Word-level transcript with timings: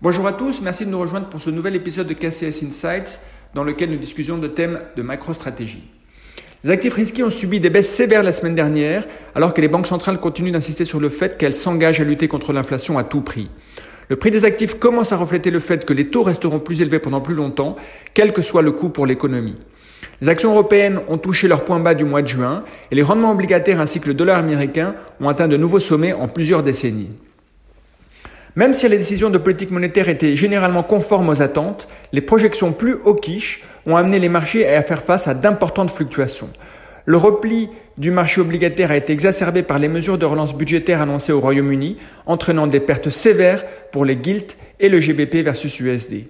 Bonjour 0.00 0.28
à 0.28 0.32
tous, 0.32 0.62
merci 0.62 0.86
de 0.86 0.90
nous 0.90 1.00
rejoindre 1.00 1.26
pour 1.26 1.40
ce 1.40 1.50
nouvel 1.50 1.74
épisode 1.74 2.06
de 2.06 2.14
KCS 2.14 2.62
Insights 2.62 3.20
dans 3.52 3.64
lequel 3.64 3.90
nous 3.90 3.98
discutions 3.98 4.38
de 4.38 4.46
thèmes 4.46 4.78
de 4.94 5.02
macro-stratégie. 5.02 5.90
Les 6.62 6.70
actifs 6.70 6.94
risqués 6.94 7.24
ont 7.24 7.30
subi 7.30 7.58
des 7.58 7.68
baisses 7.68 7.90
sévères 7.90 8.22
la 8.22 8.32
semaine 8.32 8.54
dernière 8.54 9.08
alors 9.34 9.54
que 9.54 9.60
les 9.60 9.66
banques 9.66 9.88
centrales 9.88 10.20
continuent 10.20 10.52
d'insister 10.52 10.84
sur 10.84 11.00
le 11.00 11.08
fait 11.08 11.36
qu'elles 11.36 11.56
s'engagent 11.56 12.00
à 12.00 12.04
lutter 12.04 12.28
contre 12.28 12.52
l'inflation 12.52 12.96
à 12.96 13.02
tout 13.02 13.22
prix. 13.22 13.50
Le 14.08 14.14
prix 14.14 14.30
des 14.30 14.44
actifs 14.44 14.78
commence 14.78 15.10
à 15.10 15.16
refléter 15.16 15.50
le 15.50 15.58
fait 15.58 15.84
que 15.84 15.92
les 15.92 16.10
taux 16.10 16.22
resteront 16.22 16.60
plus 16.60 16.80
élevés 16.80 17.00
pendant 17.00 17.20
plus 17.20 17.34
longtemps, 17.34 17.74
quel 18.14 18.32
que 18.32 18.40
soit 18.40 18.62
le 18.62 18.70
coût 18.70 18.90
pour 18.90 19.04
l'économie. 19.04 19.56
Les 20.20 20.28
actions 20.28 20.52
européennes 20.52 21.00
ont 21.08 21.18
touché 21.18 21.48
leur 21.48 21.64
point 21.64 21.80
bas 21.80 21.94
du 21.94 22.04
mois 22.04 22.22
de 22.22 22.28
juin 22.28 22.62
et 22.92 22.94
les 22.94 23.02
rendements 23.02 23.32
obligataires 23.32 23.80
ainsi 23.80 23.98
que 23.98 24.06
le 24.06 24.14
dollar 24.14 24.38
américain 24.38 24.94
ont 25.20 25.28
atteint 25.28 25.48
de 25.48 25.56
nouveaux 25.56 25.80
sommets 25.80 26.12
en 26.12 26.28
plusieurs 26.28 26.62
décennies. 26.62 27.10
Même 28.56 28.72
si 28.72 28.88
les 28.88 28.98
décisions 28.98 29.30
de 29.30 29.38
politique 29.38 29.70
monétaire 29.70 30.08
étaient 30.08 30.36
généralement 30.36 30.82
conformes 30.82 31.28
aux 31.28 31.42
attentes, 31.42 31.88
les 32.12 32.20
projections 32.20 32.72
plus 32.72 32.96
hawkish 33.04 33.62
ont 33.86 33.96
amené 33.96 34.18
les 34.18 34.28
marchés 34.28 34.66
à 34.66 34.82
faire 34.82 35.02
face 35.02 35.28
à 35.28 35.34
d'importantes 35.34 35.90
fluctuations. 35.90 36.50
Le 37.04 37.16
repli 37.16 37.70
du 37.96 38.10
marché 38.10 38.40
obligataire 38.40 38.90
a 38.90 38.96
été 38.96 39.14
exacerbé 39.14 39.62
par 39.62 39.78
les 39.78 39.88
mesures 39.88 40.18
de 40.18 40.26
relance 40.26 40.54
budgétaire 40.54 41.00
annoncées 41.00 41.32
au 41.32 41.40
Royaume-Uni, 41.40 41.96
entraînant 42.26 42.66
des 42.66 42.80
pertes 42.80 43.08
sévères 43.08 43.64
pour 43.92 44.04
les 44.04 44.18
gilts 44.22 44.58
et 44.78 44.88
le 44.88 45.00
GBP 45.00 45.36
versus 45.36 45.80
USD. 45.80 46.24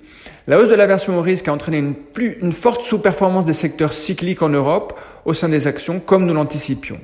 La 0.47 0.59
hausse 0.59 0.69
de 0.69 0.75
l'aversion 0.75 1.19
au 1.19 1.21
risque 1.21 1.49
a 1.49 1.53
entraîné 1.53 1.79
une, 1.79 1.95
plus, 1.95 2.39
une 2.41 2.53
forte 2.53 2.83
sous-performance 2.83 3.45
des 3.45 3.53
secteurs 3.53 3.93
cycliques 3.93 4.41
en 4.41 4.49
Europe 4.49 4.99
au 5.25 5.35
sein 5.35 5.49
des 5.49 5.67
actions, 5.67 6.01
comme 6.01 6.27
nous 6.27 6.35
l'anticipions. 6.35 7.01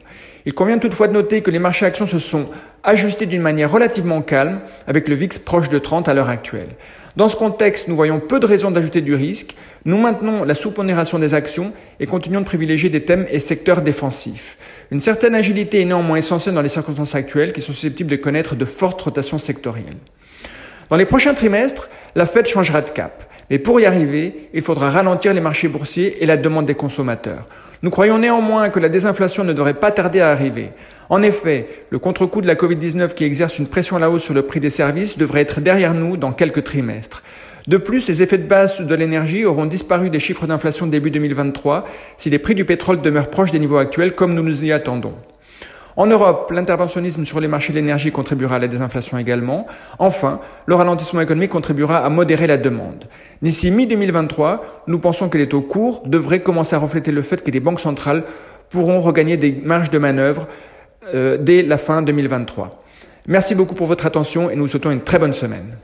Il 0.46 0.54
convient 0.54 0.78
toutefois 0.78 1.08
de 1.08 1.12
noter 1.12 1.42
que 1.42 1.50
les 1.50 1.58
marchés 1.58 1.84
actions 1.84 2.06
se 2.06 2.18
sont 2.18 2.46
ajustés 2.84 3.26
d'une 3.26 3.42
manière 3.42 3.72
relativement 3.72 4.22
calme, 4.22 4.60
avec 4.86 5.08
le 5.08 5.14
VIX 5.14 5.38
proche 5.38 5.70
de 5.70 5.78
30 5.78 6.08
à 6.08 6.14
l'heure 6.14 6.28
actuelle. 6.28 6.68
Dans 7.16 7.28
ce 7.28 7.36
contexte, 7.36 7.88
nous 7.88 7.96
voyons 7.96 8.20
peu 8.20 8.40
de 8.40 8.46
raisons 8.46 8.70
d'ajouter 8.70 9.00
du 9.00 9.14
risque. 9.14 9.54
Nous 9.84 9.98
maintenons 9.98 10.44
la 10.44 10.54
sous-pondération 10.54 11.18
des 11.18 11.32
actions 11.32 11.72
et 12.00 12.06
continuons 12.06 12.40
de 12.40 12.44
privilégier 12.44 12.90
des 12.90 13.04
thèmes 13.04 13.26
et 13.30 13.40
secteurs 13.40 13.82
défensifs. 13.82 14.58
Une 14.90 15.00
certaine 15.00 15.34
agilité 15.34 15.80
est 15.80 15.84
néanmoins 15.84 16.16
essentielle 16.16 16.54
dans 16.54 16.62
les 16.62 16.68
circonstances 16.68 17.14
actuelles 17.14 17.52
qui 17.52 17.62
sont 17.62 17.72
susceptibles 17.72 18.10
de 18.10 18.16
connaître 18.16 18.56
de 18.56 18.64
fortes 18.64 19.00
rotations 19.00 19.38
sectorielles. 19.38 19.94
Dans 20.90 20.96
les 20.96 21.06
prochains 21.06 21.34
trimestres, 21.34 21.88
la 22.14 22.26
Fed 22.26 22.46
changera 22.46 22.82
de 22.82 22.90
cap. 22.90 23.24
Mais 23.50 23.58
pour 23.58 23.80
y 23.80 23.86
arriver, 23.86 24.48
il 24.54 24.62
faudra 24.62 24.90
ralentir 24.90 25.34
les 25.34 25.40
marchés 25.40 25.68
boursiers 25.68 26.22
et 26.22 26.26
la 26.26 26.36
demande 26.36 26.66
des 26.66 26.74
consommateurs. 26.74 27.46
Nous 27.82 27.90
croyons 27.90 28.18
néanmoins 28.18 28.70
que 28.70 28.80
la 28.80 28.88
désinflation 28.88 29.44
ne 29.44 29.52
devrait 29.52 29.74
pas 29.74 29.90
tarder 29.90 30.20
à 30.20 30.30
arriver. 30.30 30.70
En 31.10 31.22
effet, 31.22 31.68
le 31.90 31.98
contre-coup 31.98 32.40
de 32.40 32.46
la 32.46 32.54
Covid-19 32.54 33.12
qui 33.12 33.24
exerce 33.24 33.58
une 33.58 33.66
pression 33.66 33.96
à 33.96 33.98
la 33.98 34.08
hausse 34.08 34.24
sur 34.24 34.32
le 34.32 34.42
prix 34.42 34.60
des 34.60 34.70
services 34.70 35.18
devrait 35.18 35.42
être 35.42 35.60
derrière 35.60 35.92
nous 35.92 36.16
dans 36.16 36.32
quelques 36.32 36.64
trimestres. 36.64 37.22
De 37.66 37.76
plus, 37.76 38.08
les 38.08 38.22
effets 38.22 38.38
de 38.38 38.46
base 38.46 38.80
de 38.80 38.94
l'énergie 38.94 39.44
auront 39.44 39.66
disparu 39.66 40.08
des 40.08 40.20
chiffres 40.20 40.46
d'inflation 40.46 40.86
début 40.86 41.10
2023 41.10 41.84
si 42.16 42.30
les 42.30 42.38
prix 42.38 42.54
du 42.54 42.64
pétrole 42.64 43.02
demeurent 43.02 43.30
proches 43.30 43.52
des 43.52 43.58
niveaux 43.58 43.76
actuels 43.76 44.14
comme 44.14 44.34
nous 44.34 44.42
nous 44.42 44.64
y 44.64 44.72
attendons. 44.72 45.14
En 45.96 46.06
Europe, 46.06 46.50
l'interventionnisme 46.52 47.24
sur 47.24 47.38
les 47.38 47.46
marchés 47.46 47.72
de 47.72 47.78
l'énergie 47.78 48.10
contribuera 48.10 48.56
à 48.56 48.58
la 48.58 48.66
désinflation 48.66 49.16
également. 49.16 49.66
Enfin, 49.98 50.40
le 50.66 50.74
ralentissement 50.74 51.20
économique 51.20 51.52
contribuera 51.52 52.04
à 52.04 52.08
modérer 52.08 52.48
la 52.48 52.58
demande. 52.58 53.04
D'ici 53.42 53.70
mi-2023, 53.70 54.60
nous 54.88 54.98
pensons 54.98 55.28
que 55.28 55.38
les 55.38 55.48
taux 55.48 55.62
courts 55.62 56.02
devraient 56.04 56.42
commencer 56.42 56.74
à 56.74 56.80
refléter 56.80 57.12
le 57.12 57.22
fait 57.22 57.44
que 57.44 57.50
les 57.50 57.60
banques 57.60 57.80
centrales 57.80 58.24
pourront 58.70 59.00
regagner 59.00 59.36
des 59.36 59.52
marges 59.52 59.90
de 59.90 59.98
manœuvre 59.98 60.48
euh, 61.14 61.36
dès 61.38 61.62
la 61.62 61.78
fin 61.78 62.02
2023. 62.02 62.82
Merci 63.28 63.54
beaucoup 63.54 63.74
pour 63.74 63.86
votre 63.86 64.04
attention 64.04 64.50
et 64.50 64.56
nous 64.56 64.62
vous 64.62 64.68
souhaitons 64.68 64.90
une 64.90 65.02
très 65.02 65.18
bonne 65.18 65.32
semaine. 65.32 65.76